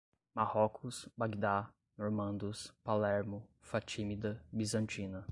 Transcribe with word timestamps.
Marrocos, 0.35 1.07
Bagdá, 1.15 1.71
normandos, 1.95 2.73
Palermo, 2.83 3.47
Fatímida, 3.61 4.41
bizantina 4.51 5.23